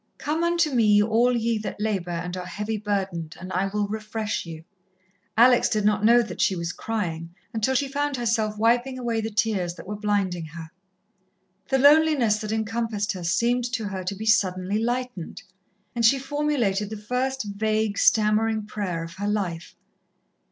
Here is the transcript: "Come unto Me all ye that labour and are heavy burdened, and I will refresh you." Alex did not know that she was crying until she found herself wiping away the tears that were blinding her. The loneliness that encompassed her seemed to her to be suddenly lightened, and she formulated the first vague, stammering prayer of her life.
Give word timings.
"Come 0.17 0.43
unto 0.43 0.71
Me 0.71 0.99
all 1.03 1.37
ye 1.37 1.59
that 1.59 1.79
labour 1.79 2.09
and 2.09 2.35
are 2.35 2.47
heavy 2.47 2.77
burdened, 2.79 3.35
and 3.39 3.53
I 3.53 3.67
will 3.67 3.87
refresh 3.87 4.47
you." 4.47 4.63
Alex 5.37 5.69
did 5.69 5.85
not 5.85 6.03
know 6.03 6.23
that 6.23 6.41
she 6.41 6.55
was 6.55 6.73
crying 6.73 7.35
until 7.53 7.75
she 7.75 7.87
found 7.87 8.17
herself 8.17 8.57
wiping 8.57 8.97
away 8.97 9.21
the 9.21 9.29
tears 9.29 9.75
that 9.75 9.85
were 9.85 9.95
blinding 9.95 10.45
her. 10.45 10.71
The 11.69 11.77
loneliness 11.77 12.39
that 12.39 12.51
encompassed 12.51 13.11
her 13.11 13.23
seemed 13.23 13.71
to 13.73 13.85
her 13.89 14.03
to 14.05 14.15
be 14.15 14.25
suddenly 14.25 14.79
lightened, 14.83 15.43
and 15.93 16.03
she 16.03 16.17
formulated 16.17 16.89
the 16.89 16.97
first 16.97 17.43
vague, 17.55 17.99
stammering 17.99 18.65
prayer 18.65 19.03
of 19.03 19.17
her 19.17 19.27
life. 19.27 19.75